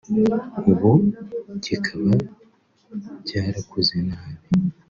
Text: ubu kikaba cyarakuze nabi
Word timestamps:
ubu 0.69 0.91
kikaba 1.63 2.11
cyarakuze 3.27 3.97
nabi 4.07 4.33